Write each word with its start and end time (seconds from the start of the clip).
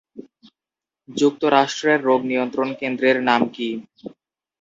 যুক্তরাষ্ট্রের 1.09 1.99
রোগ 2.01 2.21
নিয়ন্ত্রণ 2.29 2.69
কেন্দ্রের 2.79 3.17
নাম 3.29 3.41
কি? 3.55 3.69